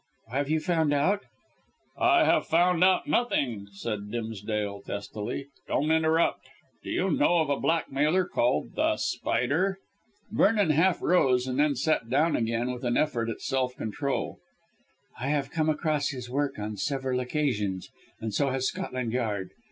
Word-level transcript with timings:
Have 0.31 0.49
you 0.49 0.59
found 0.59 0.93
out" 0.95 1.25
"I 1.99 2.23
have 2.25 2.47
found 2.47 2.83
out 2.83 3.05
nothing," 3.07 3.67
said 3.71 4.09
Dimsdale 4.09 4.81
testily. 4.81 5.49
"Don't 5.67 5.91
interrupt. 5.91 6.49
Do 6.83 6.89
you 6.89 7.11
know 7.11 7.37
of 7.37 7.51
a 7.51 7.59
blackmailer 7.59 8.25
called 8.25 8.73
The 8.73 8.97
Spider?" 8.97 9.77
Vernon 10.31 10.71
half 10.71 11.03
rose 11.03 11.45
and 11.45 11.59
then 11.59 11.75
sat 11.75 12.09
down 12.09 12.35
again 12.35 12.71
with 12.71 12.83
an 12.83 12.97
effort 12.97 13.29
at 13.29 13.41
self 13.41 13.75
control. 13.77 14.39
"I 15.19 15.27
have 15.27 15.51
come 15.51 15.69
across 15.69 16.09
his 16.09 16.31
work 16.31 16.57
on 16.57 16.77
several 16.77 17.19
occasions, 17.19 17.91
and 18.19 18.33
so 18.33 18.49
has 18.49 18.65
Scotland 18.67 19.13
Yard. 19.13 19.51